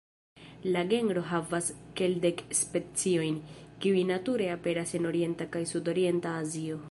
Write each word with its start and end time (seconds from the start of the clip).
La 0.75 0.81
genro 0.91 1.21
havas 1.33 1.67
kelkdek 1.99 2.41
speciojn, 2.61 3.37
kiuj 3.85 4.03
nature 4.13 4.47
aperas 4.57 4.95
en 5.01 5.11
orienta 5.13 5.51
kaj 5.57 5.65
sudorienta 5.75 6.35
Azio. 6.45 6.79